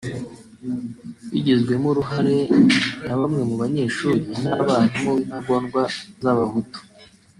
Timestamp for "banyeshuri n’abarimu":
3.61-5.11